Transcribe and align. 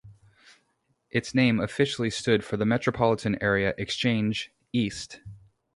Its 1.11 1.35
name 1.35 1.59
officially 1.59 2.09
stood 2.09 2.43
for 2.43 2.57
"Metropolitan 2.57 3.37
Area 3.39 3.75
Exchange, 3.77 4.51
East". 4.73 5.19